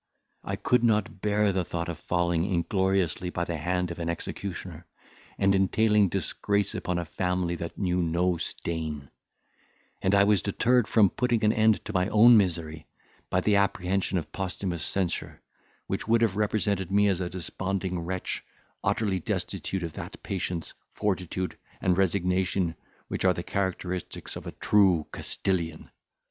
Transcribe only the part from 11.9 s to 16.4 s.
my own misery, by the apprehension of posthumous censure, which would have